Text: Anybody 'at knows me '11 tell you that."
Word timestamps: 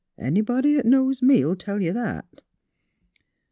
Anybody 0.17 0.79
'at 0.79 0.85
knows 0.87 1.21
me 1.21 1.41
'11 1.41 1.59
tell 1.59 1.79
you 1.79 1.93
that." 1.93 2.41